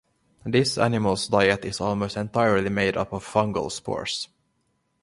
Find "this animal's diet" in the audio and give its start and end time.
0.43-1.63